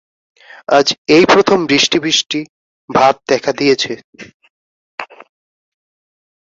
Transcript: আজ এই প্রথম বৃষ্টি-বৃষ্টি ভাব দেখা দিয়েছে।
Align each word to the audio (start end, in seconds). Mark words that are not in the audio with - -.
আজ 0.69 0.87
এই 1.15 1.23
প্রথম 1.25 1.59
বৃষ্টি-বৃষ্টি 1.65 2.39
ভাব 2.89 3.13
দেখা 3.27 3.51
দিয়েছে। 3.51 3.91